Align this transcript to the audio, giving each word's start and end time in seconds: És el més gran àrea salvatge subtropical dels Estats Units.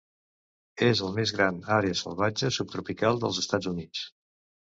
És 0.85 1.01
el 1.07 1.11
més 1.17 1.33
gran 1.39 1.59
àrea 1.75 1.99
salvatge 2.01 2.51
subtropical 2.57 3.23
dels 3.25 3.43
Estats 3.43 3.73
Units. 3.75 4.05